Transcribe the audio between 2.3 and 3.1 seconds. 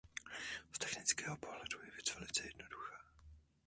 jednoduchá.